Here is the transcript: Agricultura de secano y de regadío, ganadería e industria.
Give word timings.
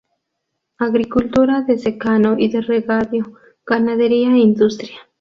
Agricultura 0.79 1.61
de 1.61 1.77
secano 1.77 2.35
y 2.39 2.47
de 2.49 2.61
regadío, 2.61 3.35
ganadería 3.67 4.31
e 4.31 4.39
industria. 4.39 4.97